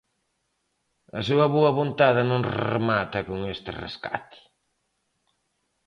A 1.17 1.19
súa 1.27 1.47
boa 1.55 1.71
vontade 1.79 2.21
non 2.31 2.41
remata 2.71 3.19
con 3.29 3.39
este 3.55 3.71
rescate. 3.83 4.39